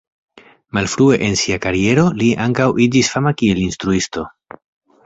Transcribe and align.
Malfrue 0.77 1.19
en 1.27 1.35
sia 1.41 1.59
kariero 1.67 2.07
li 2.23 2.31
ankaŭ 2.47 2.69
iĝis 2.87 3.13
fama 3.17 3.39
kiel 3.43 3.63
instruisto. 3.69 4.27